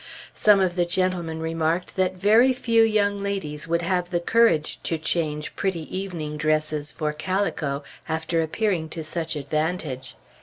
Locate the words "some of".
0.33-0.77